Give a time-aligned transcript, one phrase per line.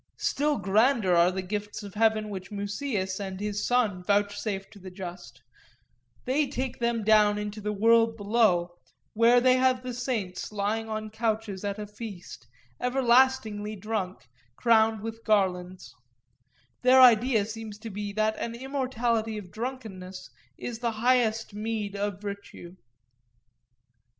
[0.17, 4.89] Still grander are the gifts of heaven which Musaeus and his son vouchsafe to the
[4.89, 5.43] just;
[6.25, 8.79] they take them down into the world below,
[9.13, 12.47] where they have the saints lying on couches at a feast,
[12.79, 15.93] everlastingly drunk, crowned with garlands;
[16.81, 22.19] their idea seems to be that an immortality of drunkenness is the highest meed of
[22.19, 22.75] virtue.